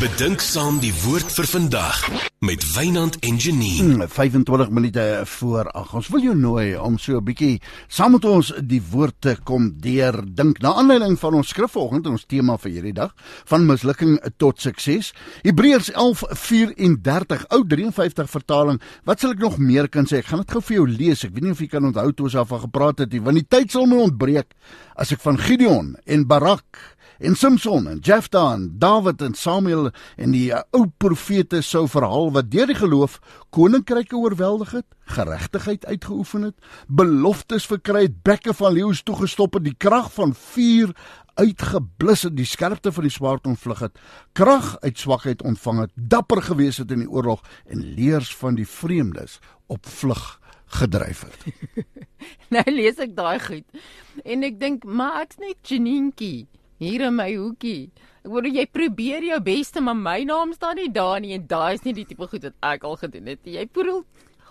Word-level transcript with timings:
Bedink 0.00 0.40
saam 0.40 0.78
die 0.80 0.94
woord 1.02 1.28
vir 1.28 1.44
vandag 1.44 1.98
met 2.40 2.62
Wynand 2.72 3.18
en 3.20 3.36
Janine. 3.36 4.06
25 4.08 4.70
minute 4.72 5.02
voor 5.28 5.68
8. 5.76 5.92
Ons 5.98 6.06
wil 6.14 6.22
jou 6.24 6.36
nooi 6.36 6.78
om 6.80 6.96
so 6.98 7.18
'n 7.18 7.24
bietjie 7.24 7.60
saam 7.88 8.12
met 8.12 8.24
ons 8.24 8.52
die 8.64 8.80
woord 8.80 9.14
te 9.20 9.36
kom 9.44 9.76
deur 9.76 10.24
dink 10.24 10.62
na 10.62 10.72
aanleiding 10.72 11.18
van 11.18 11.34
ons 11.34 11.48
skrif 11.48 11.72
vanoggend 11.72 12.06
ons 12.06 12.24
tema 12.24 12.56
vir 12.56 12.70
hierdie 12.70 12.94
dag 12.94 13.12
van 13.44 13.66
mislukking 13.66 14.18
tot 14.38 14.60
sukses. 14.60 15.12
Hebreërs 15.42 15.92
11:34 15.92 17.44
ou 17.50 17.66
53 17.66 18.30
vertaling. 18.30 18.80
Wat 19.04 19.20
sal 19.20 19.30
ek 19.30 19.38
nog 19.38 19.58
meer 19.58 19.88
kan 19.88 20.06
sê? 20.06 20.16
Ek 20.16 20.26
gaan 20.26 20.40
dit 20.40 20.50
gou 20.50 20.62
vir 20.62 20.76
jou 20.76 20.88
lees. 20.88 21.24
Ek 21.24 21.34
weet 21.34 21.42
nie 21.42 21.52
of 21.52 21.60
jy 21.60 21.68
kan 21.68 21.84
onthou 21.84 22.12
toe 22.12 22.24
ons 22.24 22.36
af 22.36 22.48
gepraat 22.48 22.98
het 22.98 23.12
nie, 23.12 23.20
want 23.20 23.36
die 23.36 23.48
tyd 23.48 23.70
sal 23.70 23.86
my 23.86 23.96
ontbreek 23.96 24.54
as 24.96 25.12
ek 25.12 25.20
van 25.20 25.38
Gideon 25.38 25.96
en 26.06 26.26
Barak 26.26 26.96
en 27.20 27.36
Samson 27.36 27.88
en 27.88 27.98
Jephthah 28.00 28.52
en 28.52 28.78
Dawid 28.78 29.22
en 29.22 29.34
Samuel 29.34 29.90
en 30.16 30.32
die 30.32 30.48
uh, 30.54 30.62
ou 30.76 30.86
profete 31.02 31.60
sou 31.64 31.84
verhaal 31.90 32.30
wat 32.32 32.48
deur 32.52 32.70
die 32.70 32.78
geloof 32.78 33.18
koninkryke 33.52 34.16
oorweldig 34.16 34.72
het, 34.78 34.86
geregtigheid 35.12 35.84
uitgeoefen 35.86 36.48
het, 36.48 36.56
beloftes 36.88 37.66
verkry 37.68 38.06
het, 38.06 38.20
bekke 38.24 38.54
van 38.56 38.72
leeu's 38.72 39.02
toegestop 39.04 39.58
het, 39.58 39.66
die 39.68 39.76
krag 39.76 40.08
van 40.16 40.32
vuur 40.34 40.94
uitgeblus 41.40 42.24
het, 42.28 42.36
die 42.38 42.48
skerpte 42.48 42.92
van 42.92 43.04
die 43.04 43.12
swaard 43.12 43.48
ontvlug 43.48 43.84
het, 43.84 44.00
krag 44.32 44.72
uit 44.80 44.98
swakheid 44.98 45.44
ontvang 45.44 45.84
het, 45.84 45.92
dapper 45.94 46.40
gewees 46.48 46.80
het 46.80 46.92
in 46.94 47.04
die 47.04 47.10
oorlog 47.10 47.44
en 47.68 47.84
leers 47.98 48.32
van 48.40 48.56
die 48.56 48.68
vreemdes 48.68 49.40
op 49.68 49.84
vlug 49.86 50.38
gedryf 50.70 51.26
het. 51.26 51.84
nou 52.54 52.64
lees 52.70 53.00
ek 53.02 53.12
daai 53.16 53.40
goed 53.42 54.24
en 54.24 54.46
ek 54.46 54.56
dink 54.60 54.84
maar 54.86 55.24
ek's 55.24 55.40
net 55.42 55.58
Janientjie 55.66 56.46
hier 56.80 57.04
in 57.06 57.16
my 57.18 57.28
hoekie. 57.34 57.90
Ek 58.20 58.32
wou 58.32 58.42
jy 58.44 58.66
probeer 58.68 59.24
jou 59.30 59.38
beste, 59.44 59.80
maar 59.84 59.96
my 59.96 60.18
naam 60.28 60.52
staan 60.56 60.80
nie 60.80 60.90
daar 60.92 61.20
nie 61.22 61.36
en 61.36 61.46
daai 61.48 61.76
is 61.76 61.86
nie 61.86 61.96
die 61.96 62.06
tipe 62.08 62.28
goed 62.28 62.44
wat 62.48 62.56
ek 62.72 62.84
al 62.88 62.98
gedoen 63.00 63.30
het. 63.32 63.40
Jy 63.44 63.66
probeer 63.72 64.02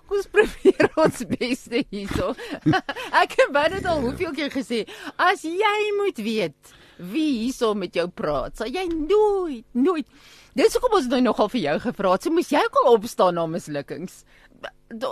ons 0.09 0.30
probeer 0.33 0.89
ons 1.03 1.23
beste 1.30 1.83
hierso. 1.94 2.33
ek 3.21 3.38
het 3.38 3.53
baie 3.53 3.81
al 3.83 4.03
hoeveel 4.05 4.33
keer 4.38 4.53
gesê, 4.53 4.83
as 5.21 5.45
jy 5.45 5.77
moet 5.99 6.21
weet 6.25 6.75
wie 6.99 7.45
hierso 7.45 7.71
met 7.77 7.95
jou 7.95 8.09
praat, 8.11 8.58
sal 8.59 8.67
jy 8.73 8.83
nooit, 8.91 9.66
nooit. 9.77 10.08
Dis 10.58 10.73
hoekom 10.75 10.97
ons 10.97 11.08
nou 11.11 11.21
nogal 11.23 11.47
vir 11.53 11.61
jou 11.61 11.75
gevra 11.86 12.16
het. 12.16 12.25
So 12.25 12.33
moes 12.36 12.49
jy 12.52 12.59
ook 12.66 12.80
al 12.81 12.89
opstaan 12.97 13.38
na 13.38 13.45
mislukkings. 13.47 14.23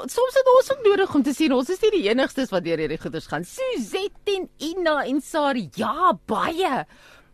Soms 0.10 0.34
het 0.40 0.48
ons 0.56 0.72
ook 0.74 0.86
nodig 0.88 1.14
om 1.16 1.24
te 1.24 1.34
sien 1.38 1.54
ons 1.54 1.70
is 1.70 1.82
nie 1.84 1.92
die 2.00 2.08
enigstes 2.10 2.50
wat 2.54 2.66
deur 2.66 2.82
hierdie 2.82 2.98
goeders 3.02 3.28
gaan. 3.30 3.46
Suzette 3.46 4.34
en 4.34 4.48
Ina 4.58 5.04
en 5.06 5.22
Sari, 5.22 5.68
ja, 5.78 6.14
baie. 6.30 6.86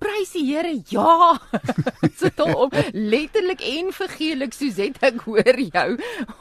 Prys 0.03 0.33
die 0.35 0.43
Here, 0.49 0.73
ja. 0.91 1.37
Sit 2.19 2.41
hom 2.43 2.51
op 2.65 2.75
letterlik 2.91 3.63
en 3.63 3.93
vergeelik 3.95 4.55
Suzette, 4.57 5.13
ek 5.13 5.23
hoor 5.27 5.61
jou. 5.63 5.87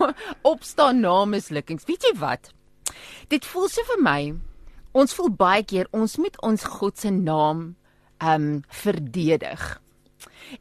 Opstaan 0.52 1.04
na 1.04 1.20
mislukkings. 1.30 1.86
Weet 1.86 2.08
jy 2.10 2.16
wat? 2.18 2.50
Dit 3.30 3.46
voel 3.46 3.70
so 3.70 3.86
vir 3.92 4.02
my. 4.02 4.20
Ons 4.98 5.14
voel 5.16 5.30
baie 5.38 5.62
keer 5.64 5.86
ons 5.96 6.18
moet 6.20 6.34
ons 6.44 6.66
God 6.80 6.98
se 6.98 7.14
naam 7.14 7.70
ehm 8.22 8.50
um, 8.50 8.58
verdedig. 8.82 9.62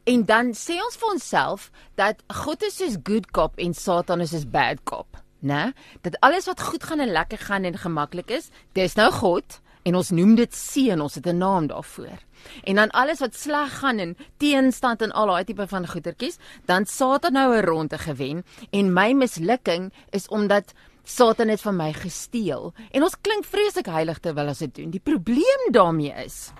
En 0.04 0.24
dan 0.24 0.52
sê 0.54 0.78
ons 0.82 0.96
vir 0.96 1.08
onsself 1.08 1.70
dat 1.94 2.22
God 2.42 2.62
is 2.62 2.76
soos 2.76 2.96
good 3.02 3.30
cop 3.30 3.58
en 3.58 3.74
Satan 3.74 4.20
is 4.20 4.30
soos 4.30 4.46
bad 4.48 4.82
cop, 4.84 5.18
né? 5.40 5.72
Dat 6.00 6.18
alles 6.20 6.46
wat 6.46 6.60
goed 6.60 6.84
gaan 6.84 7.00
en 7.00 7.12
lekker 7.12 7.38
gaan 7.38 7.64
en 7.64 7.78
gemaklik 7.78 8.30
is, 8.30 8.50
dis 8.72 8.94
nou 8.94 9.10
God 9.12 9.60
en 9.82 9.96
ons 9.98 10.10
noem 10.14 10.36
dit 10.38 10.54
seën, 10.54 11.00
ons 11.00 11.14
het 11.14 11.26
'n 11.26 11.38
naam 11.38 11.66
daarvoor. 11.66 12.18
En 12.64 12.74
dan 12.74 12.90
alles 12.90 13.18
wat 13.18 13.34
sleg 13.34 13.78
gaan 13.78 13.98
en 13.98 14.16
teenstand 14.36 15.02
en 15.02 15.12
al 15.12 15.26
daai 15.26 15.44
tipe 15.44 15.66
van 15.66 15.86
goetertjies, 15.86 16.38
dan 16.64 16.86
Satan 16.86 17.32
nou 17.32 17.56
'n 17.56 17.64
ronde 17.64 17.98
gewen 17.98 18.44
en 18.70 18.92
my 18.92 19.12
mislukking 19.12 19.92
is 20.10 20.28
omdat 20.28 20.72
Satan 21.04 21.48
het 21.48 21.60
van 21.60 21.76
my 21.76 21.92
gesteel. 21.92 22.72
En 22.90 23.02
ons 23.02 23.20
klink 23.20 23.44
vreeslik 23.44 23.86
heilig 23.86 24.18
terwyl 24.18 24.48
ons 24.48 24.58
dit 24.58 24.74
doen. 24.74 24.90
Die 24.90 25.00
probleem 25.00 25.72
daarmee 25.72 26.14
is 26.24 26.52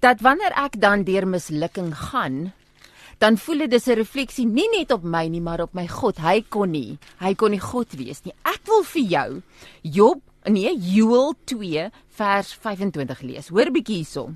dat 0.00 0.20
wanneer 0.20 0.52
ek 0.56 0.80
dan 0.80 1.04
deur 1.04 1.26
mislukking 1.26 1.94
gaan, 1.96 2.52
dan 3.22 3.38
voel 3.38 3.58
dit 3.64 3.70
dis 3.70 3.86
'n 3.86 3.94
refleksie 3.94 4.46
nie 4.46 4.68
net 4.78 4.90
op 4.90 5.02
my 5.02 5.28
nie, 5.28 5.40
maar 5.40 5.60
op 5.60 5.74
my 5.74 5.86
God. 5.86 6.18
Hy 6.18 6.44
kon 6.48 6.70
nie, 6.70 6.98
hy 7.18 7.34
kon 7.34 7.50
nie 7.50 7.60
God 7.60 7.92
wees 7.92 8.24
nie. 8.24 8.34
Ek 8.44 8.60
wil 8.66 8.82
vir 8.82 9.02
jou 9.02 9.42
Job, 9.82 10.20
nee, 10.44 10.74
Joel 10.78 11.34
2 11.44 11.90
vers 12.08 12.52
25 12.54 13.22
lees. 13.22 13.48
Hoor 13.48 13.70
bietjie 13.70 13.96
hierso. 13.96 14.34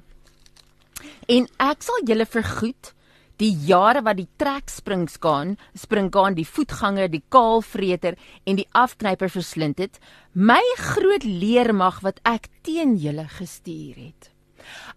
En 1.28 1.48
ek 1.58 1.82
sal 1.82 2.06
julle 2.06 2.26
vergoed 2.26 2.92
die 3.36 3.52
jare 3.52 4.02
wat 4.02 4.16
die 4.16 4.28
trekspringskaan, 4.40 5.56
springkaan, 5.74 6.34
die 6.34 6.46
voetganger, 6.48 7.10
die 7.12 7.22
kaalvreter 7.28 8.16
en 8.46 8.56
die 8.56 8.68
afknyper 8.72 9.28
verslind 9.28 9.78
het, 9.78 9.98
my 10.32 10.62
groot 10.76 11.24
leermag 11.24 12.00
wat 12.06 12.20
ek 12.24 12.48
teen 12.62 12.96
julle 12.96 13.28
gestuur 13.28 13.96
het. 13.96 14.35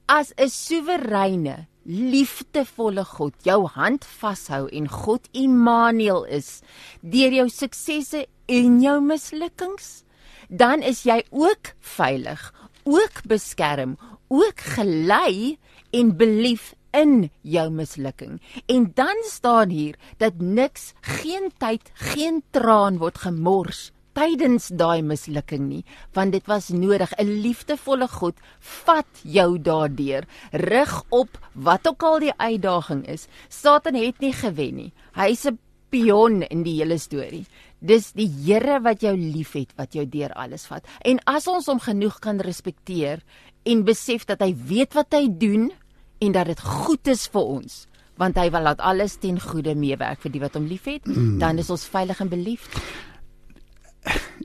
As 0.07 0.33
'n 0.37 0.49
soewereine 0.49 1.67
liefdevolle 1.85 3.05
God 3.05 3.33
jou 3.43 3.67
hand 3.67 4.05
vashou 4.05 4.67
en 4.67 4.87
God 4.87 5.27
Immanuel 5.31 6.23
is 6.25 6.61
deur 7.01 7.33
jou 7.33 7.49
suksesse 7.49 8.25
en 8.47 8.81
jou 8.81 9.01
mislukkings, 9.01 10.03
dan 10.49 10.81
is 10.81 11.03
jy 11.03 11.23
ook 11.29 11.73
veilig, 11.79 12.53
ook 12.83 13.21
beskerm, 13.27 13.97
ook 14.27 14.59
gelei 14.77 15.57
en 15.91 16.17
belief 16.17 16.73
in 16.91 17.29
jou 17.41 17.69
mislukking. 17.69 18.41
En 18.65 18.91
dan 18.93 19.23
staan 19.25 19.69
hier 19.69 19.95
dat 20.17 20.41
niks, 20.41 20.93
geen 21.01 21.51
tyd, 21.57 21.91
geen 21.93 22.43
traan 22.51 22.97
word 22.97 23.17
gemors 23.17 23.91
tydens 24.13 24.69
daai 24.73 25.01
mislukking 25.01 25.67
nie, 25.69 25.83
want 26.13 26.31
dit 26.31 26.45
was 26.47 26.69
nodig. 26.69 27.13
'n 27.17 27.41
Liefdevolle 27.43 28.07
God 28.07 28.35
vat 28.59 29.23
jou 29.23 29.57
daardeur, 29.57 30.25
rig 30.51 31.03
op 31.09 31.37
wat 31.53 31.87
ook 31.87 32.03
al 32.03 32.19
die 32.19 32.37
uitdaging 32.37 33.07
is. 33.07 33.27
Satan 33.49 33.95
het 33.95 34.19
nie 34.19 34.33
gewen 34.33 34.75
nie. 34.75 34.93
Hy's 35.13 35.45
'n 35.45 35.57
pion 35.89 36.43
in 36.43 36.63
die 36.63 36.77
hele 36.79 36.97
storie. 36.97 37.45
Dis 37.79 38.11
die 38.17 38.27
Here 38.27 38.79
wat 38.83 39.01
jou 39.01 39.15
liefhet, 39.15 39.73
wat 39.77 39.95
jou 39.95 40.05
deur 40.05 40.33
alles 40.33 40.65
vat. 40.69 40.85
En 41.01 41.19
as 41.25 41.47
ons 41.47 41.65
hom 41.65 41.79
genoeg 41.79 42.19
kan 42.19 42.39
respekteer 42.39 43.23
en 43.63 43.85
besef 43.87 44.25
dat 44.25 44.41
hy 44.41 44.53
weet 44.53 44.93
wat 44.93 45.13
hy 45.13 45.27
doen 45.27 45.69
en 46.19 46.31
dat 46.31 46.49
dit 46.51 46.59
goed 46.59 47.07
is 47.07 47.27
vir 47.27 47.41
ons, 47.41 47.87
want 48.19 48.35
hy 48.35 48.49
wil 48.51 48.65
laat 48.67 48.81
alles 48.83 49.15
ten 49.17 49.39
goeie 49.39 49.75
meewerk 49.75 50.19
vir 50.21 50.31
die 50.31 50.41
wat 50.43 50.57
hom 50.59 50.67
liefhet, 50.67 51.07
mm. 51.07 51.37
dan 51.39 51.61
is 51.61 51.69
ons 51.71 51.87
veilig 51.87 52.19
en 52.19 52.31
beliefd. 52.31 52.75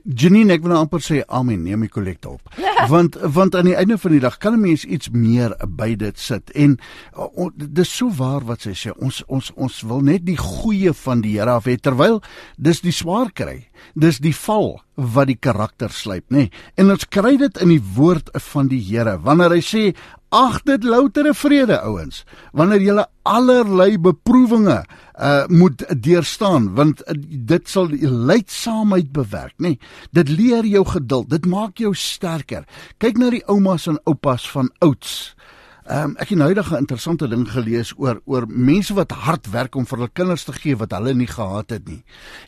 Janine, 0.05 0.53
ek 0.53 0.61
wil 0.61 0.75
nou 0.75 0.83
amper 0.83 1.01
sê 1.01 1.23
amen, 1.33 1.63
neem 1.65 1.81
die 1.87 1.89
kollekte 1.89 2.35
op. 2.35 2.51
Want 2.91 3.15
want 3.33 3.55
aan 3.57 3.65
die 3.65 3.77
einde 3.79 3.97
van 3.97 4.13
die 4.13 4.21
dag 4.21 4.35
kan 4.37 4.53
'n 4.53 4.61
mens 4.61 4.83
iets 4.85 5.09
meer 5.09 5.55
by 5.65 5.95
dit 5.95 6.19
sit. 6.19 6.51
En 6.53 6.77
o, 7.15 7.49
dis 7.55 7.89
so 7.89 8.11
waar 8.13 8.45
wat 8.45 8.61
sy 8.61 8.75
sê. 8.77 8.91
Ons 9.01 9.23
ons 9.27 9.51
ons 9.55 9.81
wil 9.81 10.01
net 10.01 10.25
die 10.25 10.37
goeie 10.37 10.93
van 10.93 11.21
die 11.21 11.39
Here 11.39 11.57
af 11.57 11.65
hê 11.65 11.77
terwyl 11.77 12.21
dis 12.57 12.81
die 12.81 12.91
swaar 12.91 13.31
kry. 13.33 13.67
Dis 13.95 14.19
die 14.19 14.35
val 14.35 14.83
wat 14.95 15.27
die 15.27 15.39
karakter 15.39 15.89
slyp, 15.89 16.29
nê? 16.29 16.37
Nee. 16.37 16.51
En 16.75 16.91
ons 16.91 17.07
kry 17.09 17.37
dit 17.37 17.57
in 17.57 17.69
die 17.69 17.83
woord 17.95 18.29
van 18.33 18.67
die 18.67 18.83
Here. 18.83 19.17
Wanneer 19.17 19.51
hy 19.51 19.61
sê 19.61 19.95
ag 20.35 20.59
dit 20.67 20.83
loutere 20.83 21.31
vrede 21.33 21.77
ouens 21.87 22.23
wanneer 22.51 22.83
jy 22.83 23.03
allerlei 23.23 23.95
beproewinge 24.01 24.81
uh 25.15 25.45
moet 25.47 25.85
deurstaan 26.03 26.73
want 26.75 27.03
uh, 27.07 27.15
dit 27.51 27.69
sal 27.71 27.87
leidsaamheid 28.01 29.13
bewerk 29.15 29.55
nê? 29.57 29.75
Nee, 29.75 29.79
dit 30.11 30.29
leer 30.29 30.67
jou 30.67 30.83
geduld 30.91 31.29
dit 31.31 31.45
maak 31.47 31.79
jou 31.79 31.93
sterker. 31.95 32.65
Kyk 32.99 33.17
na 33.17 33.31
die 33.31 33.43
oumas 33.47 33.87
en 33.87 34.01
oupas 34.03 34.49
van 34.51 34.71
ouds 34.83 35.35
Ehm 35.85 36.03
um, 36.03 36.13
ek 36.17 36.31
het 36.33 36.37
nou 36.39 36.49
'n 36.49 36.77
interessante 36.77 37.27
ding 37.27 37.45
gelees 37.45 37.93
oor 37.97 38.21
oor 38.25 38.45
mense 38.47 38.93
wat 38.93 39.11
hard 39.11 39.49
werk 39.51 39.75
om 39.75 39.85
vir 39.85 39.97
hulle 39.97 40.09
kinders 40.13 40.43
te 40.43 40.53
gee 40.53 40.75
wat 40.75 40.91
hulle 40.91 41.13
nie 41.13 41.27
gehad 41.27 41.69
het 41.69 41.87
nie. 41.87 42.03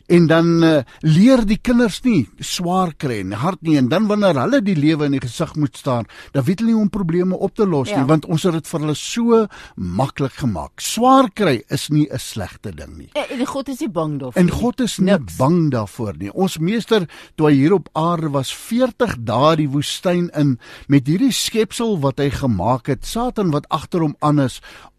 En 0.08 0.26
dan 0.26 0.64
uh, 0.64 0.82
leer 1.00 1.46
die 1.46 1.58
kinders 1.62 2.02
nie 2.02 2.28
swaar 2.38 2.92
kry 2.96 3.20
en 3.20 3.32
hard 3.32 3.62
nie 3.62 3.76
en 3.76 3.88
dan 3.88 4.06
wanneer 4.06 4.34
hulle 4.34 4.60
die 4.62 4.74
lewe 4.74 5.04
in 5.04 5.12
die 5.12 5.20
gesig 5.20 5.54
moet 5.54 5.76
staan, 5.76 6.04
dan 6.32 6.44
weet 6.44 6.58
hulle 6.58 6.72
nie 6.72 6.80
om 6.80 6.90
probleme 6.90 7.36
op 7.36 7.54
te 7.54 7.66
los 7.66 7.88
ja. 7.88 7.98
nie 7.98 8.06
want 8.06 8.26
ons 8.26 8.42
het 8.42 8.52
dit 8.52 8.66
vir 8.66 8.80
hulle 8.80 8.94
so 8.94 9.46
maklik 9.76 10.32
gemaak. 10.32 10.80
Swaar 10.80 11.30
kry 11.30 11.62
is 11.68 11.88
nie 11.90 12.08
'n 12.10 12.18
slegte 12.18 12.74
ding 12.74 12.96
nie. 12.98 13.10
En 13.14 13.46
God 13.46 13.68
is 13.68 13.78
nie 13.80 13.88
bang 13.88 14.18
daarvoor. 14.18 14.42
En 14.42 14.50
God 14.50 14.80
is 14.80 14.98
nie 14.98 15.12
Niks. 15.12 15.36
bang 15.36 15.70
daarvoor 15.70 16.14
nie. 16.18 16.32
Ons 16.32 16.58
meester 16.58 17.08
toe 17.36 17.46
hy 17.46 17.54
hier 17.54 17.72
op 17.72 17.88
aarde 17.92 18.30
was 18.30 18.54
40 18.54 19.16
dae 19.18 19.56
die 19.56 19.68
woestyn 19.68 20.28
in 20.34 20.58
met 20.88 21.06
hierdie 21.06 21.32
skepsel 21.32 22.00
wat 22.00 22.18
hy 22.18 22.30
gemaak 22.30 22.86
het. 22.86 23.06
Satan 23.28 23.50
wat 23.52 23.66
agter 23.68 24.00
hom 24.00 24.14
aan 24.24 24.40
is 24.40 24.54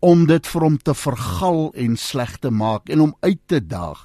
om 0.05 0.27
dit 0.29 0.45
vir 0.45 0.61
hom 0.61 0.75
te 0.77 0.93
vergal 0.93 1.71
en 1.73 1.95
sleg 1.97 2.35
te 2.43 2.51
maak 2.53 2.91
en 2.93 3.01
hom 3.01 3.15
uit 3.25 3.39
te 3.49 3.57
daag. 3.57 4.03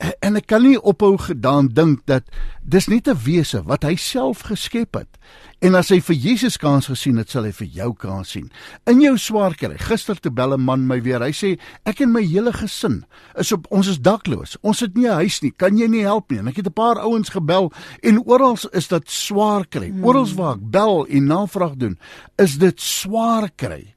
En, 0.00 0.36
ek 0.38 0.46
kan 0.48 0.62
nie 0.64 0.78
ophou 0.80 1.16
gedaan 1.20 1.68
dink 1.76 2.06
dat 2.08 2.24
dis 2.64 2.88
net 2.88 3.08
'n 3.08 3.18
wese 3.24 3.62
wat 3.64 3.82
hy 3.84 3.96
self 3.96 4.48
geskep 4.48 4.94
het. 4.94 5.18
En 5.60 5.74
as 5.74 5.88
hy 5.88 6.00
vir 6.00 6.16
Jesus 6.16 6.56
kans 6.56 6.86
gesien 6.86 7.16
het, 7.16 7.30
sal 7.30 7.44
hy 7.44 7.52
vir 7.52 7.66
jou 7.66 7.92
kans 7.92 8.30
sien. 8.30 8.50
In 8.86 9.00
jou 9.00 9.18
swaar 9.18 9.54
kry. 9.54 9.76
Gister 9.76 10.16
te 10.16 10.30
bel 10.30 10.54
'n 10.54 10.60
man 10.60 10.86
my 10.86 11.02
weer. 11.02 11.20
Hy 11.20 11.32
sê 11.32 11.58
ek 11.84 12.00
en 12.00 12.12
my 12.12 12.22
hele 12.22 12.52
gesin 12.52 13.04
is 13.36 13.52
op 13.52 13.66
ons 13.70 13.86
is 13.86 13.98
dakloos. 13.98 14.56
Ons 14.62 14.80
het 14.80 14.96
nie 14.96 15.06
'n 15.06 15.20
huis 15.20 15.42
nie. 15.42 15.50
Kan 15.50 15.76
jy 15.76 15.86
nie 15.86 16.02
help 16.02 16.30
nie? 16.30 16.38
En 16.38 16.48
ek 16.48 16.56
het 16.56 16.66
'n 16.66 16.72
paar 16.72 16.98
ouens 16.98 17.28
gebel 17.28 17.72
en 18.02 18.24
oral 18.24 18.58
is 18.72 18.88
dit 18.88 19.10
swaar 19.10 19.66
kry. 19.66 19.92
Oral 20.02 20.26
waar 20.34 20.54
ek 20.54 20.70
bel 20.70 21.06
en 21.06 21.24
navraag 21.26 21.76
doen, 21.76 21.98
is 22.38 22.56
dit 22.56 22.80
swaar 22.80 23.50
kry. 23.56 23.94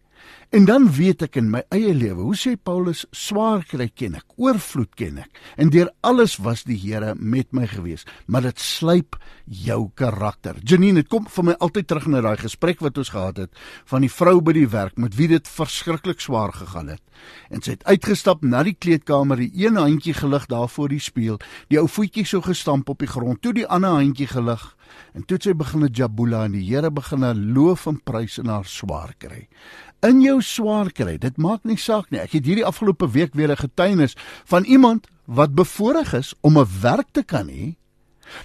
En 0.54 0.68
dan 0.70 0.84
weet 0.94 1.24
ek 1.26 1.40
in 1.40 1.48
my 1.50 1.64
eie 1.74 1.96
lewe, 1.98 2.28
hoe 2.28 2.36
sê 2.38 2.52
Paulus, 2.62 3.00
swaar 3.10 3.64
kry 3.66 3.88
ken 3.90 4.20
ek, 4.20 4.36
oorvloed 4.38 4.92
ken 4.94 5.16
ek. 5.24 5.40
En 5.58 5.72
deur 5.74 5.88
alles 6.06 6.36
was 6.46 6.62
die 6.68 6.78
Here 6.78 7.16
met 7.18 7.48
my 7.58 7.66
gewees, 7.72 8.04
maar 8.30 8.46
dit 8.46 8.62
slyp 8.62 9.18
jou 9.50 9.80
karakter. 9.98 10.60
Janine, 10.62 11.02
dit 11.02 11.10
kom 11.10 11.26
vir 11.26 11.48
my 11.48 11.56
altyd 11.58 11.88
terug 11.90 12.06
na 12.06 12.22
daai 12.22 12.38
gesprek 12.38 12.84
wat 12.86 13.02
ons 13.02 13.10
gehad 13.16 13.42
het 13.42 13.64
van 13.90 14.06
die 14.06 14.12
vrou 14.14 14.36
by 14.46 14.54
die 14.54 14.68
werk 14.70 15.00
met 15.02 15.18
wie 15.18 15.32
dit 15.32 15.50
verskriklik 15.50 16.22
swaar 16.22 16.54
gegaan 16.54 16.92
het. 16.94 17.02
En 17.50 17.66
sy 17.66 17.74
het 17.74 17.88
uitgestap 17.90 18.46
na 18.46 18.62
die 18.68 18.76
kleedkamer, 18.78 19.42
die 19.42 19.66
een 19.66 19.80
handjie 19.82 20.14
gelig 20.14 20.46
daar 20.54 20.70
voor 20.70 20.94
die 20.94 21.02
spieël, 21.02 21.42
die 21.74 21.82
ou 21.82 21.88
voetjie 21.90 22.28
so 22.30 22.46
gestamp 22.46 22.94
op 22.94 23.02
die 23.02 23.10
grond, 23.10 23.42
toe 23.42 23.56
die 23.58 23.66
ander 23.66 23.98
handjie 23.98 24.30
gelig 24.30 24.70
en 25.18 25.26
toe 25.26 25.40
sy 25.42 25.56
begin 25.58 25.82
'n 25.82 25.90
jabula 25.90 26.46
en 26.46 26.52
die 26.52 26.68
Here 26.70 26.92
begin 26.92 27.24
'n 27.26 27.54
loof 27.56 27.88
en 27.88 27.98
prys 27.98 28.38
in 28.38 28.46
haar 28.46 28.66
swaar 28.66 29.16
kry 29.18 29.48
in 30.04 30.22
jou 30.22 30.42
swaar 30.44 30.92
kry. 30.92 31.18
Dit 31.18 31.38
maak 31.38 31.64
nie 31.68 31.78
saak 31.80 32.12
nie. 32.12 32.22
Ek 32.22 32.36
het 32.36 32.46
hierdie 32.48 32.68
afgelope 32.68 33.10
week 33.12 33.34
weer 33.34 33.52
'n 33.52 33.64
getuienis 33.64 34.16
van 34.46 34.64
iemand 34.64 35.08
wat 35.26 35.56
bevoorreg 35.56 36.14
is 36.14 36.34
om 36.42 36.58
'n 36.58 36.68
werk 36.82 37.08
te 37.12 37.24
kan 37.24 37.48
hê, 37.48 37.76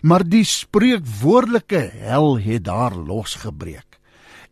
maar 0.03 0.25
die 0.25 0.45
spreekwoordelike 0.45 1.91
hel 1.95 2.39
het 2.39 2.65
daar 2.65 2.95
losgebreek. 2.95 3.99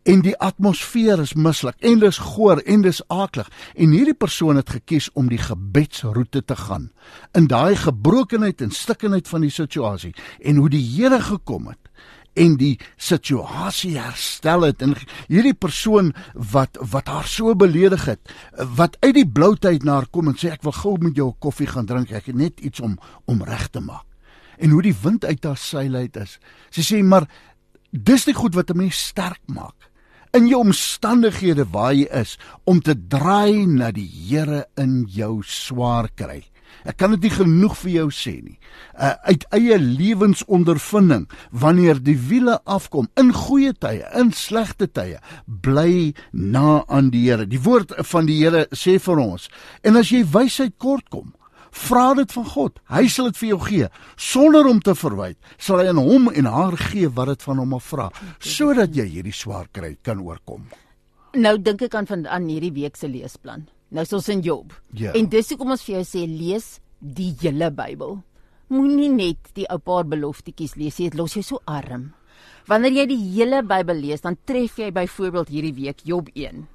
En 0.03 0.21
die 0.21 0.37
atmosfeer 0.37 1.19
is 1.19 1.33
mislik 1.33 1.75
en 1.79 1.99
dis 1.99 2.17
goor 2.17 2.57
en 2.57 2.81
dis 2.81 3.01
aaklig 3.07 3.49
en 3.75 3.91
hierdie 3.91 4.15
persoon 4.15 4.55
het 4.55 4.69
gekies 4.69 5.09
om 5.13 5.27
die 5.27 5.41
gebedsroete 5.41 6.45
te 6.45 6.55
gaan 6.55 6.91
in 7.35 7.47
daai 7.47 7.75
gebrokenheid 7.75 8.61
en 8.61 8.71
stikkenheid 8.71 9.27
van 9.27 9.41
die 9.41 9.49
situasie 9.49 10.13
en 10.39 10.55
hoe 10.55 10.69
die 10.69 10.83
Here 10.95 11.19
gekom 11.21 11.67
het 11.67 11.91
en 12.37 12.55
die 12.59 12.75
situasie 13.01 13.95
herstel 13.97 14.67
het. 14.67 14.83
En 14.85 14.95
hierdie 15.27 15.55
persoon 15.57 16.13
wat 16.33 16.77
wat 16.93 17.09
haar 17.11 17.27
so 17.29 17.55
beledig 17.57 18.05
het 18.09 18.33
wat 18.77 18.97
uit 19.01 19.15
die 19.17 19.27
bloutheid 19.27 19.85
na 19.85 19.99
haar 19.99 20.09
kom 20.11 20.29
en 20.31 20.37
sê 20.37 20.51
ek 20.53 20.65
wil 20.67 20.75
gou 20.75 20.97
met 21.01 21.15
jou 21.15 21.29
'n 21.29 21.39
koffie 21.39 21.67
gaan 21.67 21.85
drink. 21.85 22.11
Ek 22.11 22.27
het 22.27 22.35
net 22.35 22.59
iets 22.59 22.79
om 22.79 22.97
om 23.25 23.43
reg 23.43 23.67
te 23.67 23.79
maak. 23.79 24.05
En 24.57 24.69
hoe 24.69 24.81
die 24.81 24.95
wind 25.01 25.25
uit 25.25 25.43
haar 25.43 25.57
seil 25.57 25.93
uit 25.93 26.17
is. 26.17 26.39
Sy 26.69 26.81
sê 26.81 27.03
maar 27.03 27.27
dis 27.91 28.25
die 28.25 28.33
goed 28.33 28.55
wat 28.55 28.69
'n 28.69 28.77
mens 28.77 29.07
sterk 29.07 29.41
maak. 29.45 29.89
In 30.33 30.47
jou 30.47 30.59
omstandighede 30.59 31.65
waar 31.71 31.93
jy 31.93 32.07
is 32.11 32.37
om 32.63 32.81
te 32.81 33.07
draai 33.07 33.65
na 33.65 33.91
die 33.91 34.09
Here 34.29 34.67
in 34.75 35.05
jou 35.07 35.41
swaar 35.43 36.09
kry 36.15 36.43
Ek 36.87 36.97
kan 37.01 37.11
dit 37.15 37.27
nie 37.27 37.33
genoeg 37.33 37.75
vir 37.81 37.91
jou 37.91 38.07
sê 38.13 38.35
nie. 38.41 38.57
Uh, 38.93 39.13
uit 39.27 39.45
eie 39.57 39.77
lewensondervinding, 39.81 41.25
wanneer 41.51 41.99
die 42.03 42.17
wiele 42.29 42.59
afkom 42.65 43.09
in 43.19 43.33
goeie 43.35 43.73
tye, 43.73 44.05
in 44.17 44.31
slegte 44.35 44.87
tye, 44.87 45.19
bly 45.45 46.13
na 46.31 46.83
aan 46.87 47.11
die 47.13 47.25
Here. 47.27 47.47
Die 47.49 47.59
woord 47.59 47.91
van 48.07 48.29
die 48.29 48.39
Here 48.43 48.67
sê 48.71 48.97
vir 49.03 49.19
ons, 49.19 49.49
en 49.83 49.99
as 49.99 50.13
jy 50.13 50.23
wysheid 50.23 50.77
kort 50.79 51.09
kom, 51.11 51.33
vra 51.77 52.13
dit 52.17 52.31
van 52.33 52.47
God. 52.53 52.79
Hy 52.89 53.05
sal 53.11 53.31
dit 53.31 53.39
vir 53.41 53.49
jou 53.49 53.59
gee 53.67 53.87
sonder 54.15 54.67
om 54.69 54.81
te 54.81 54.95
verwyd. 54.97 55.37
Sal 55.59 55.83
hy 55.83 55.91
aan 55.91 56.01
hom 56.01 56.29
en 56.31 56.49
haar 56.49 56.77
gee 56.89 57.09
wat 57.13 57.33
dit 57.33 57.47
van 57.47 57.63
hom 57.63 57.77
af 57.77 57.89
vra, 57.91 58.09
sodat 58.39 58.95
jy 58.97 59.07
hierdie 59.17 59.35
swaar 59.35 59.69
kry 59.73 59.95
kan 60.03 60.21
oorkom. 60.23 60.67
Nou 61.37 61.57
dink 61.61 61.83
ek 61.85 61.97
aan 61.97 62.07
van 62.09 62.25
aan 62.25 62.47
hierdie 62.49 62.73
week 62.73 62.97
se 62.97 63.09
leesplan. 63.11 63.67
Nou 63.89 64.03
is 64.03 64.13
ons 64.13 64.29
in 64.33 64.43
Job. 64.43 64.73
Ja. 64.91 65.13
En 65.15 65.29
dis 65.31 65.49
hoekom 65.53 65.73
ons 65.75 65.83
vir 65.87 65.99
jou 65.99 66.05
sê 66.07 66.25
lees 66.27 66.77
die 66.99 67.33
hele 67.41 67.69
Bybel. 67.71 68.17
Moenie 68.73 69.11
net 69.13 69.51
die 69.55 69.67
ou 69.71 69.79
paar 69.79 70.07
beloftetjies 70.09 70.75
lees 70.75 70.97
nie, 70.99 71.11
dit 71.11 71.19
los 71.19 71.37
jou 71.37 71.45
so 71.45 71.61
arm. 71.65 72.09
Wanneer 72.67 73.01
jy 73.01 73.05
die 73.13 73.21
hele 73.37 73.61
Bybel 73.63 74.01
lees, 74.03 74.25
dan 74.25 74.35
tref 74.45 74.81
jy 74.81 74.91
byvoorbeeld 74.95 75.53
hierdie 75.53 75.75
week 75.77 76.03
Job 76.07 76.27
1 76.35 76.65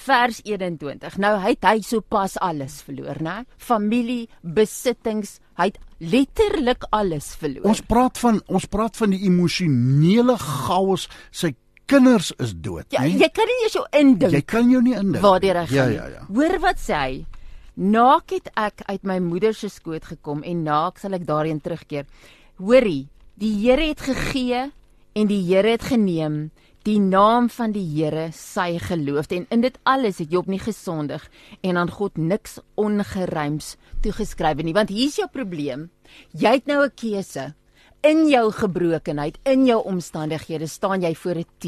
vers 0.00 0.40
21. 0.46 1.18
Nou 1.20 1.34
hy 1.42 1.54
het 1.54 1.66
hy 1.68 1.80
sopas 1.84 2.36
alles 2.40 2.80
verloor, 2.86 3.20
né? 3.24 3.36
Familie, 3.60 4.28
besittings, 4.40 5.38
hy 5.60 5.70
het 5.72 5.80
letterlik 6.00 6.86
alles 6.96 7.34
verloor. 7.40 7.68
Ons 7.68 7.84
praat 7.84 8.20
van 8.22 8.40
ons 8.48 8.68
praat 8.70 8.96
van 9.00 9.12
die 9.14 9.22
emosionele 9.28 10.38
chaos 10.40 11.08
sy 11.30 11.52
kinders 11.90 12.30
is 12.38 12.54
dood, 12.54 12.86
ja, 12.94 13.02
nee? 13.02 13.18
jy 13.18 13.28
kan 13.34 13.48
nie 13.50 13.58
eens 13.64 13.74
jou 13.76 13.84
indink. 13.98 14.32
Jy 14.38 14.42
kan 14.46 14.70
jou 14.70 14.80
nie 14.86 14.94
indink. 14.94 15.22
Waar 15.24 15.42
jy 15.44 15.52
reg 15.58 15.70
Ja, 15.74 15.84
gaan. 15.84 15.92
ja, 15.96 16.06
ja. 16.14 16.22
Hoor 16.30 16.58
wat 16.62 16.78
sê 16.78 16.94
hy? 17.00 17.26
Naak 17.80 18.30
het 18.34 18.50
ek 18.60 18.82
uit 18.86 19.04
my 19.08 19.18
moeder 19.24 19.54
se 19.54 19.68
skoot 19.72 20.04
gekom 20.04 20.42
en 20.44 20.62
naak 20.66 20.98
sal 20.98 21.14
ek 21.16 21.26
daarheen 21.26 21.60
terugkeer. 21.64 22.06
Hoorie, 22.60 23.08
die 23.40 23.54
Here 23.62 23.86
het 23.88 24.00
gegee 24.00 24.70
en 25.14 25.26
die 25.30 25.42
Here 25.48 25.70
het 25.70 25.82
geneem. 25.88 26.50
Die 26.84 26.98
naam 26.98 27.48
van 27.52 27.72
die 27.72 27.84
Here 27.84 28.30
sy 28.32 28.78
geloof 28.78 29.30
en 29.36 29.46
in 29.50 29.60
dit 29.60 29.78
alles 29.84 30.18
het 30.18 30.30
Job 30.32 30.46
nie 30.46 30.58
gesondig 30.58 31.28
en 31.62 31.76
aan 31.76 31.90
God 31.90 32.16
niks 32.18 32.58
ongeruims 32.76 33.76
toegeskryf 34.02 34.62
nie 34.64 34.72
want 34.76 34.88
hier's 34.88 35.18
jou 35.20 35.26
probleem 35.28 35.90
jy 36.32 36.54
het 36.56 36.66
nou 36.66 36.82
'n 36.84 36.92
keuse 36.96 37.54
in 38.02 38.28
jou 38.28 38.50
gebrokenheid 38.52 39.38
in 39.44 39.66
jou 39.66 39.82
omstandighede 39.84 40.66
staan 40.66 41.02
jy 41.02 41.14
voor 41.14 41.38
'n 41.38 41.46
T 41.58 41.64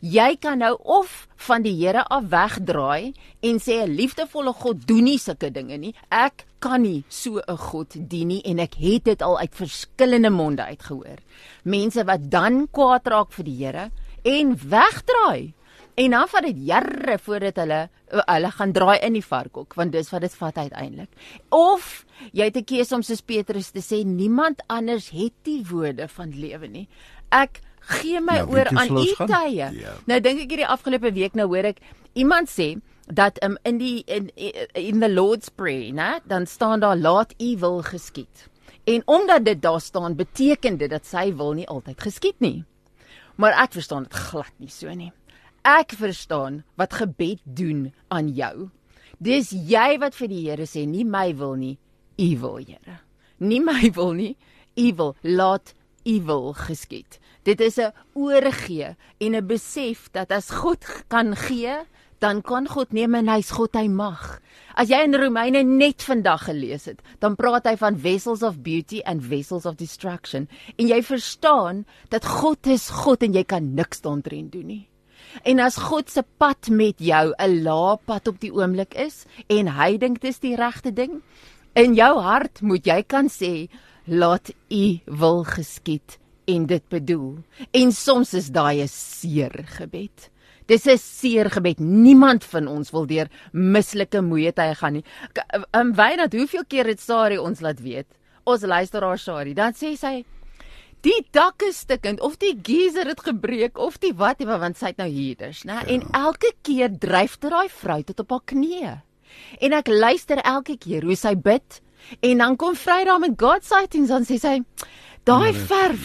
Jy 0.00 0.36
kan 0.40 0.58
nou 0.58 0.74
of 0.80 1.26
van 1.46 1.64
die 1.64 1.74
Here 1.76 2.04
af 2.04 2.28
wegdraai 2.32 3.14
en 3.40 3.60
sê 3.60 3.84
'n 3.84 3.94
liefdevolle 3.96 4.52
God 4.52 4.86
doen 4.86 5.04
nie 5.04 5.18
sulke 5.18 5.50
dinge 5.50 5.76
nie. 5.76 5.94
Ek 6.10 6.46
kan 6.58 6.82
nie 6.82 7.04
so 7.08 7.40
'n 7.46 7.56
God 7.56 8.08
dien 8.08 8.28
nie 8.28 8.42
en 8.44 8.58
ek 8.58 8.74
het 8.74 9.04
dit 9.04 9.22
al 9.22 9.38
uit 9.38 9.54
verskillende 9.54 10.30
monde 10.30 10.64
uitgehoor. 10.64 11.18
Mense 11.64 12.04
wat 12.04 12.30
dan 12.30 12.68
kwaad 12.70 13.06
raak 13.06 13.32
vir 13.32 13.44
die 13.44 13.64
Here 13.64 13.90
en 14.22 14.56
wegdraai. 14.56 15.52
En 15.94 16.10
dan 16.10 16.28
vat 16.28 16.42
dit 16.42 16.62
jare 16.66 17.18
voordat 17.22 17.56
hulle 17.62 17.80
hulle 18.14 18.50
gaan 18.50 18.72
draai 18.72 18.98
in 19.06 19.14
die 19.16 19.24
varkhok 19.24 19.74
want 19.78 19.92
dis 19.94 20.10
wat 20.10 20.24
dit 20.26 20.34
vat 20.38 20.56
uiteindelik. 20.58 21.10
Of 21.54 22.04
jy 22.32 22.44
het 22.44 22.56
'n 22.56 22.64
keuse 22.64 22.94
om 22.94 23.02
soos 23.02 23.22
Petrus 23.22 23.70
te 23.70 23.80
sê 23.80 24.04
niemand 24.04 24.62
anders 24.66 25.10
het 25.10 25.32
die 25.42 25.62
woorde 25.70 26.08
van 26.08 26.30
lewe 26.30 26.66
nie. 26.66 26.88
Ek 27.30 27.60
gee 27.80 28.20
my 28.20 28.36
Ja, 28.36 28.46
oor 28.46 28.66
aan 28.66 28.96
u 28.96 29.14
tye. 29.26 29.70
Ja. 29.70 29.92
Nou 30.06 30.20
dink 30.20 30.40
ek 30.40 30.50
hierdie 30.50 30.66
afgelope 30.66 31.12
week 31.12 31.34
nou 31.34 31.46
hoor 31.46 31.64
ek 31.64 31.80
iemand 32.14 32.48
sê 32.48 32.80
dat 33.06 33.42
um, 33.44 33.56
in 33.62 33.78
die 33.78 34.02
in 34.06 34.30
in 34.72 35.00
the 35.00 35.08
Lord's 35.08 35.48
prayer, 35.48 35.92
né, 35.92 36.20
dan 36.24 36.46
staan 36.46 36.80
daar 36.80 36.96
laat 36.96 37.34
u 37.38 37.56
wil 37.58 37.82
geskied. 37.82 38.48
En 38.84 39.02
omdat 39.04 39.44
dit 39.44 39.62
daar 39.62 39.80
staan, 39.80 40.16
beteken 40.16 40.76
dit 40.76 40.90
dat 40.90 41.06
sy 41.06 41.34
wil 41.36 41.52
nie 41.52 41.68
altyd 41.68 42.00
geskied 42.00 42.40
nie. 42.40 42.64
Maar 43.36 43.52
ek 43.64 43.72
verstaan 43.72 44.02
dit 44.02 44.12
glad 44.12 44.52
nie 44.58 44.70
so 44.70 44.92
nie. 44.94 45.12
Ek 45.64 45.94
verstaan 45.96 46.58
wat 46.76 46.92
gebed 46.92 47.40
doen 47.48 47.86
aan 48.12 48.28
jou. 48.36 48.68
Dis 49.16 49.48
jy 49.48 49.96
wat 49.96 50.12
vir 50.12 50.28
die 50.28 50.42
Here 50.44 50.66
sê, 50.68 50.82
nie 50.84 51.06
my 51.08 51.30
wil 51.32 51.54
nie, 51.56 51.78
u 52.20 52.28
wil, 52.42 52.58
Here. 52.60 52.98
Nie 53.40 53.62
my 53.64 53.88
wil 53.96 54.12
nie, 54.12 54.34
u 54.76 54.92
wil. 54.98 55.16
Laat 55.24 55.72
u 56.04 56.20
wil 56.28 56.52
geskied. 56.52 57.18
Dit 57.48 57.60
is 57.60 57.78
'n 57.80 57.92
oorgee 58.12 58.96
en 59.20 59.36
'n 59.36 59.46
besef 59.46 60.12
dat 60.12 60.30
as 60.32 60.50
God 60.50 60.84
kan 61.08 61.36
gee, 61.36 61.80
dan 62.18 62.42
kan 62.42 62.68
God 62.68 62.92
neem 62.92 63.14
en 63.14 63.28
hy's 63.28 63.50
God 63.50 63.74
hy 63.74 63.88
mag. 63.88 64.40
As 64.76 64.88
jy 64.88 65.02
in 65.04 65.14
Romeine 65.14 65.62
net 65.62 66.02
vandag 66.02 66.44
gelees 66.44 66.84
het, 66.84 67.02
dan 67.20 67.36
praat 67.36 67.66
hy 67.66 67.76
van 67.76 67.98
vessels 67.98 68.42
of 68.42 68.62
beauty 68.62 69.00
and 69.04 69.22
vessels 69.22 69.66
of 69.66 69.76
destruction 69.76 70.48
en 70.76 70.88
jy 70.88 71.02
verstaan 71.02 71.86
dat 72.08 72.24
God 72.24 72.66
is 72.66 72.90
God 72.90 73.22
en 73.22 73.32
jy 73.32 73.44
kan 73.44 73.74
niks 73.74 74.00
daarin 74.00 74.48
doen 74.50 74.66
nie. 74.66 74.88
En 75.42 75.60
as 75.60 75.76
God 75.76 76.10
se 76.10 76.22
pad 76.38 76.68
met 76.70 76.98
jou 76.98 77.34
'n 77.38 77.62
lae 77.62 77.96
pad 78.04 78.28
op 78.28 78.40
die 78.40 78.52
oomblik 78.52 78.94
is 78.94 79.26
en 79.48 79.66
hy 79.66 79.96
dink 79.98 80.20
dis 80.20 80.38
die 80.38 80.56
regte 80.56 80.92
ding, 80.92 81.22
in 81.74 81.94
jou 81.94 82.20
hart 82.20 82.60
moet 82.62 82.86
jy 82.86 83.02
kan 83.02 83.28
sê 83.28 83.68
laat 84.06 84.50
u 84.70 85.00
wil 85.06 85.44
geskied 85.44 86.18
en 86.46 86.66
dit 86.66 86.88
bedoel. 86.88 87.38
En 87.72 87.92
soms 87.92 88.34
is 88.34 88.50
daai 88.50 88.82
'n 88.82 88.88
seer 88.88 89.64
gebed. 89.66 90.30
Dis 90.66 90.86
'n 90.86 90.98
seer 90.98 91.50
gebed. 91.50 91.78
Niemand 91.78 92.44
van 92.44 92.66
ons 92.66 92.90
wil 92.90 93.06
deur 93.06 93.28
mislike 93.52 94.20
moeë 94.20 94.52
tye 94.52 94.74
gaan 94.74 94.92
nie. 94.92 95.04
Ehm 95.72 95.92
Wynand, 95.92 96.32
hoeveel 96.32 96.64
keer 96.68 96.86
het 96.86 97.00
Sari 97.00 97.38
ons 97.38 97.60
laat 97.60 97.80
weet? 97.80 98.06
Ons 98.44 98.62
luisteraar 98.62 99.18
Sari, 99.18 99.54
dan 99.54 99.72
sê 99.72 99.96
sy 99.96 100.24
die 101.04 101.20
dak 101.36 101.62
is 101.62 101.84
stukkend 101.84 102.20
of 102.24 102.38
die 102.40 102.54
geyser 102.64 103.06
het 103.06 103.20
gebreek 103.20 103.78
of 103.78 103.98
die 104.00 104.14
wat 104.16 104.40
want 104.42 104.78
sy 104.80 104.94
het 104.94 105.00
nou 105.00 105.08
huurders, 105.10 105.64
né? 105.68 105.80
Ja. 105.84 105.86
En 105.86 106.06
elke 106.12 106.52
keer 106.62 106.90
dryf 106.98 107.38
dit 107.38 107.50
daai 107.50 107.68
vrou 107.68 108.02
tot 108.02 108.20
op 108.20 108.30
haar 108.30 108.46
knieë. 108.52 108.94
En 109.60 109.72
ek 109.72 109.88
luister 109.88 110.38
elke 110.40 110.78
keer 110.78 111.04
hoe 111.04 111.16
sy 111.18 111.34
bid 111.36 111.82
En 112.20 112.38
dan 112.38 112.56
kom 112.56 112.76
Vrydag 112.76 113.18
met 113.18 113.34
God 113.40 113.64
sightings 113.64 114.12
dan 114.12 114.26
sê 114.28 114.38
sy 114.40 114.58
daai 115.28 115.52
verf 115.56 116.04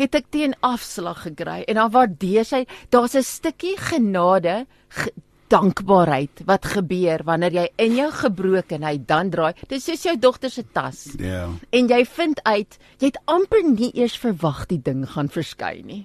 het 0.00 0.14
ek 0.16 0.30
teen 0.32 0.54
afslag 0.64 1.24
gekry 1.26 1.60
en 1.68 1.80
dan 1.80 1.90
waardeer 1.92 2.46
sy 2.46 2.62
daar's 2.94 3.16
'n 3.18 3.26
stukkie 3.26 3.76
genade 3.76 4.66
ge, 4.88 5.10
dankbaarheid 5.50 6.44
wat 6.48 6.68
gebeur 6.74 7.24
wanneer 7.26 7.56
jy 7.58 7.66
in 7.82 7.96
jou 7.98 8.08
gebrokenheid 8.14 9.06
dan 9.08 9.32
draai. 9.32 9.52
Dis 9.68 9.84
soos 9.88 10.06
jou 10.06 10.16
dogter 10.18 10.50
se 10.50 10.64
tas. 10.72 11.08
Ja. 11.18 11.48
en 11.70 11.88
jy 11.88 12.04
vind 12.04 12.40
uit 12.44 12.78
jy 12.98 13.10
het 13.10 13.18
amper 13.30 13.62
nie 13.66 13.90
eers 13.94 14.16
verwag 14.18 14.66
die 14.70 14.80
ding 14.82 15.06
gaan 15.08 15.28
verskyn 15.28 15.86
nie. 15.86 16.04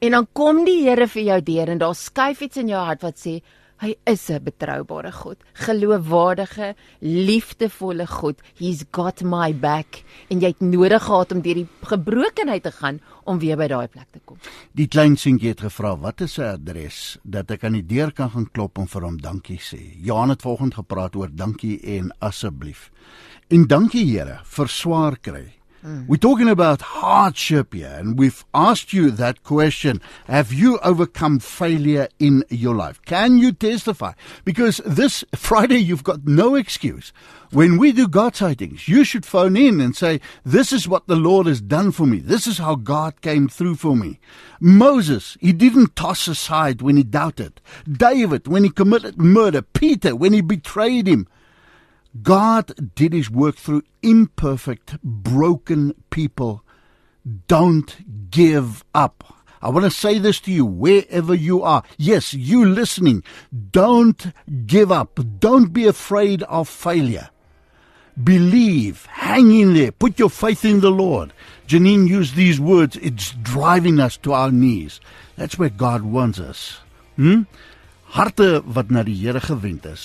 En 0.00 0.12
dan 0.12 0.26
kom 0.32 0.64
die 0.66 0.82
Here 0.86 1.06
vir 1.08 1.22
jou 1.22 1.38
deur 1.42 1.72
en 1.72 1.78
daar 1.78 1.94
skuif 1.94 2.42
iets 2.44 2.60
in 2.60 2.68
jou 2.68 2.82
hart 2.84 3.02
wat 3.02 3.18
sê 3.20 3.40
hy 3.82 3.94
is 4.04 4.30
'n 4.30 4.42
betroubare 4.42 5.12
God 5.12 5.36
geloofwaardige 5.52 6.74
liefdevolle 7.00 8.06
God 8.06 8.40
he's 8.58 8.84
got 8.92 9.22
my 9.22 9.52
back 9.52 10.04
en 10.28 10.40
jy 10.40 10.48
het 10.54 10.60
nodig 10.60 11.02
gehad 11.02 11.32
om 11.32 11.42
deur 11.42 11.54
die 11.54 11.68
gebrokenheid 11.82 12.62
te 12.62 12.72
gaan 12.72 13.00
om 13.24 13.38
weer 13.38 13.56
by 13.56 13.68
daai 13.68 13.88
plek 13.88 14.08
te 14.12 14.20
kom 14.24 14.38
Die 14.76 14.88
klein 14.92 15.16
seentjie 15.16 15.54
het 15.54 15.62
gevra 15.64 15.94
wat 15.96 16.20
is 16.20 16.36
sy 16.36 16.50
adres 16.52 17.18
dat 17.24 17.50
ek 17.54 17.64
aan 17.64 17.78
die 17.78 17.86
deur 17.86 18.12
kan 18.12 18.30
gaan 18.34 18.48
klop 18.52 18.78
en 18.78 18.90
vir 18.90 19.06
hom 19.08 19.16
dankie 19.22 19.58
sê. 19.62 19.80
Johan 20.04 20.34
het 20.34 20.44
vanoggend 20.44 20.76
gepraat 20.80 21.16
oor 21.16 21.32
dankie 21.32 21.78
en 21.96 22.12
asseblief. 22.20 22.90
En 23.48 23.66
dankie 23.66 24.04
Here 24.06 24.40
vir 24.44 24.68
swaar 24.68 25.16
kry. 25.16 25.55
Mm. 25.84 26.06
We're 26.08 26.16
talking 26.16 26.48
about 26.48 26.80
hardship 26.80 27.74
here, 27.74 27.94
and 27.98 28.18
we've 28.18 28.44
asked 28.54 28.92
you 28.92 29.10
that 29.12 29.44
question. 29.44 30.00
Have 30.26 30.52
you 30.52 30.78
overcome 30.78 31.38
failure 31.38 32.08
in 32.18 32.44
your 32.48 32.74
life? 32.74 33.00
Can 33.04 33.38
you 33.38 33.52
testify? 33.52 34.12
Because 34.44 34.78
this 34.84 35.24
Friday, 35.34 35.78
you've 35.78 36.04
got 36.04 36.26
no 36.26 36.54
excuse. 36.54 37.12
When 37.52 37.78
we 37.78 37.92
do 37.92 38.08
God 38.08 38.34
sightings, 38.34 38.88
you 38.88 39.04
should 39.04 39.24
phone 39.24 39.56
in 39.56 39.80
and 39.80 39.94
say, 39.94 40.20
This 40.44 40.72
is 40.72 40.88
what 40.88 41.06
the 41.06 41.16
Lord 41.16 41.46
has 41.46 41.60
done 41.60 41.92
for 41.92 42.06
me. 42.06 42.18
This 42.18 42.46
is 42.46 42.58
how 42.58 42.74
God 42.74 43.20
came 43.20 43.48
through 43.48 43.76
for 43.76 43.94
me. 43.94 44.18
Moses, 44.60 45.36
he 45.40 45.52
didn't 45.52 45.94
toss 45.94 46.26
aside 46.26 46.82
when 46.82 46.96
he 46.96 47.02
doubted. 47.02 47.60
David, 47.90 48.48
when 48.48 48.64
he 48.64 48.70
committed 48.70 49.18
murder. 49.18 49.62
Peter, 49.62 50.16
when 50.16 50.32
he 50.32 50.40
betrayed 50.40 51.06
him. 51.06 51.28
God 52.22 52.94
did 52.94 53.12
his 53.12 53.30
work 53.30 53.56
through 53.56 53.82
imperfect, 54.02 54.96
broken 55.02 55.94
people. 56.10 56.62
Don't 57.48 58.30
give 58.30 58.84
up. 58.94 59.24
I 59.62 59.70
want 59.70 59.84
to 59.84 59.90
say 59.90 60.18
this 60.18 60.38
to 60.40 60.52
you 60.52 60.64
wherever 60.64 61.34
you 61.34 61.62
are. 61.62 61.82
Yes, 61.96 62.34
you 62.34 62.64
listening. 62.64 63.24
Don't 63.72 64.32
give 64.66 64.92
up. 64.92 65.18
Don't 65.40 65.72
be 65.72 65.86
afraid 65.86 66.42
of 66.44 66.68
failure. 66.68 67.30
Believe. 68.22 69.06
Hang 69.06 69.50
in 69.50 69.74
there. 69.74 69.92
Put 69.92 70.18
your 70.18 70.30
faith 70.30 70.64
in 70.64 70.80
the 70.80 70.90
Lord. 70.90 71.32
Janine 71.66 72.06
used 72.08 72.36
these 72.36 72.60
words. 72.60 72.96
It's 72.96 73.32
driving 73.42 73.98
us 73.98 74.16
to 74.18 74.32
our 74.32 74.52
knees. 74.52 75.00
That's 75.36 75.58
where 75.58 75.68
God 75.70 76.02
wants 76.02 76.38
us. 76.38 76.80
Hm? 77.16 77.46
Harte 78.14 78.62
wat 78.64 78.90
na 78.90 79.02
die 79.02 79.18
Here 79.18 79.40
gewend 79.40 79.84
is. 79.90 80.04